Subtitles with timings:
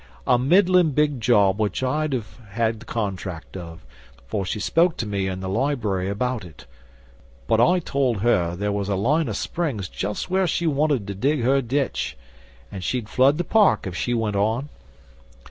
[0.25, 3.85] A middlin' big job which I'd have had the contract of,
[4.27, 6.65] for she spoke to me in the library about it.
[7.45, 11.13] But I told her there was a line o' springs just where she wanted to
[11.13, 12.17] dig her ditch,
[12.71, 14.69] an' she'd flood the park if she went on.